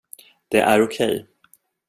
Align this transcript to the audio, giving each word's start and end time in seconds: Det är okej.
Det 0.47 0.59
är 0.59 0.81
okej. 0.81 1.27